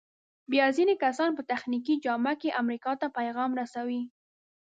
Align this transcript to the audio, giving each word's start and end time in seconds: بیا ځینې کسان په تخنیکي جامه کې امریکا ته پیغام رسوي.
بیا 0.51 0.65
ځینې 0.77 0.95
کسان 1.03 1.29
په 1.37 1.43
تخنیکي 1.51 1.95
جامه 2.05 2.33
کې 2.41 2.55
امریکا 2.61 2.91
ته 3.01 3.07
پیغام 3.17 3.51
رسوي. 3.61 4.01